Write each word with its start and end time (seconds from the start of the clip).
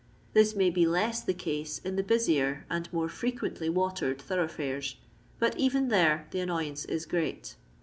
This 0.33 0.55
may 0.55 0.71
be 0.71 0.87
loss 0.87 1.21
the 1.21 1.31
case 1.31 1.77
in 1.77 1.95
the 1.95 2.01
busier 2.01 2.65
and 2.71 2.91
more 2.91 3.07
frequently 3.07 3.69
watered 3.69 4.19
thoroughfares, 4.19 4.95
but 5.37 5.55
even 5.59 5.89
there 5.89 6.27
the 6.31 6.39
annoyance 6.39 6.85
is 6.85 7.05
great. 7.05 7.55